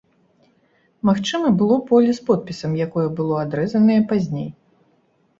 Магчыма, 1.09 1.49
было 1.59 1.75
поле 1.91 2.15
з 2.19 2.23
подпісам, 2.29 2.71
якое 2.85 3.03
было 3.19 3.35
адрэзаная 3.43 3.99
пазней. 4.13 4.49